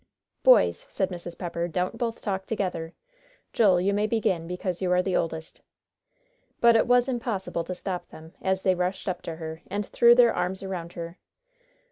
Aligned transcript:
"Boys," 0.41 0.87
said 0.89 1.11
Mrs. 1.11 1.37
Pepper, 1.37 1.67
"don't 1.67 1.95
both 1.99 2.21
talk 2.21 2.47
together. 2.47 2.95
Joel, 3.53 3.79
you 3.79 3.93
may 3.93 4.07
begin, 4.07 4.47
because 4.47 4.81
you 4.81 4.91
are 4.91 5.03
the 5.03 5.15
oldest." 5.15 5.61
But 6.59 6.75
it 6.75 6.87
was 6.87 7.07
impossible 7.07 7.63
to 7.65 7.75
stop 7.75 8.07
them, 8.07 8.33
as 8.41 8.63
they 8.63 8.73
rushed 8.73 9.07
up 9.07 9.21
to 9.21 9.35
her 9.35 9.61
and 9.69 9.85
threw 9.85 10.15
their 10.15 10.33
arms 10.33 10.63
around 10.63 10.93
her. 10.93 11.19